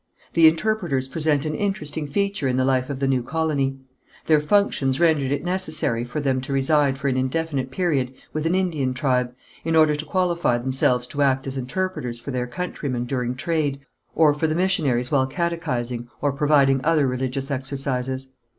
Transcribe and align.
The 0.33 0.47
interpreters 0.47 1.07
present 1.07 1.45
an 1.45 1.53
interesting 1.53 2.07
feature 2.07 2.47
in 2.47 2.55
the 2.55 2.65
life 2.65 2.89
of 2.89 2.99
the 2.99 3.07
new 3.07 3.21
colony. 3.21 3.77
Their 4.25 4.41
functions 4.41 4.99
rendered 4.99 5.31
it 5.31 5.43
necessary 5.43 6.03
for 6.03 6.19
them 6.19 6.41
to 6.41 6.51
reside 6.51 6.97
for 6.97 7.07
an 7.07 7.17
indefinite 7.17 7.69
period 7.69 8.11
with 8.33 8.47
an 8.47 8.55
Indian 8.55 8.95
tribe, 8.95 9.31
in 9.63 9.75
order 9.75 9.95
to 9.95 10.03
qualify 10.05 10.57
themselves 10.57 11.05
to 11.09 11.21
act 11.21 11.45
as 11.45 11.55
interpreters 11.55 12.19
for 12.19 12.31
their 12.31 12.47
countrymen 12.47 13.05
during 13.05 13.35
trade, 13.35 13.79
or 14.15 14.33
for 14.33 14.47
the 14.47 14.55
missionaries 14.55 15.11
while 15.11 15.27
catechising 15.27 16.07
or 16.19 16.33
providing 16.33 16.83
other 16.83 17.05
religious 17.05 17.51
exercises. 17.51 18.29